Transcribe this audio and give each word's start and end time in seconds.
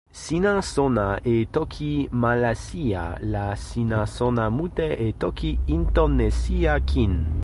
sina 0.23 0.51
sona 0.75 1.03
e 1.33 1.33
toki 1.57 1.89
Malasija 2.23 3.03
la 3.35 3.45
sina 3.67 3.99
sona 4.17 4.45
mute 4.57 4.87
e 5.09 5.13
toki 5.25 5.51
Intonesija 5.77 6.75
kin. 6.93 7.15